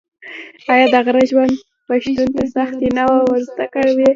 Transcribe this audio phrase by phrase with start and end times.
[0.73, 1.55] آیا د غره ژوند
[1.87, 4.07] پښتون ته سختي نه ور زده کوي؟